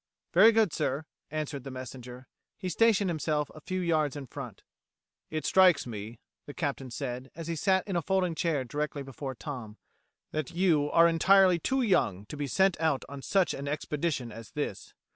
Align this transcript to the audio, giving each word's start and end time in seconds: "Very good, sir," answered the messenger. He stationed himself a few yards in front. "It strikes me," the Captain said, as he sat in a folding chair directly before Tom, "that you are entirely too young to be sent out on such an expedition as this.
"Very 0.33 0.51
good, 0.51 0.73
sir," 0.73 1.05
answered 1.29 1.63
the 1.63 1.69
messenger. 1.69 2.27
He 2.57 2.69
stationed 2.69 3.11
himself 3.11 3.51
a 3.53 3.61
few 3.61 3.79
yards 3.81 4.15
in 4.15 4.25
front. 4.25 4.63
"It 5.29 5.45
strikes 5.45 5.85
me," 5.85 6.17
the 6.47 6.55
Captain 6.55 6.89
said, 6.89 7.29
as 7.35 7.45
he 7.45 7.55
sat 7.55 7.87
in 7.87 7.95
a 7.95 8.01
folding 8.01 8.33
chair 8.33 8.63
directly 8.65 9.03
before 9.03 9.35
Tom, 9.35 9.77
"that 10.31 10.49
you 10.49 10.89
are 10.89 11.07
entirely 11.07 11.59
too 11.59 11.83
young 11.83 12.25
to 12.29 12.35
be 12.35 12.47
sent 12.47 12.81
out 12.81 13.05
on 13.09 13.21
such 13.21 13.53
an 13.53 13.67
expedition 13.67 14.31
as 14.31 14.49
this. 14.53 14.95